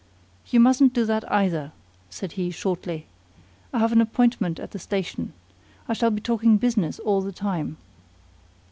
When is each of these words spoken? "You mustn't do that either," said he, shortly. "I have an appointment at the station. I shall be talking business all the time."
"You 0.47 0.59
mustn't 0.59 0.93
do 0.93 1.05
that 1.05 1.31
either," 1.31 1.73
said 2.09 2.31
he, 2.31 2.49
shortly. 2.49 3.05
"I 3.71 3.77
have 3.77 3.91
an 3.91 4.01
appointment 4.01 4.59
at 4.59 4.71
the 4.71 4.79
station. 4.79 5.31
I 5.87 5.93
shall 5.93 6.09
be 6.09 6.21
talking 6.21 6.57
business 6.57 6.97
all 6.97 7.21
the 7.21 7.31
time." 7.31 7.77